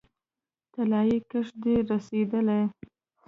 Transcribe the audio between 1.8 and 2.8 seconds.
رسیدلی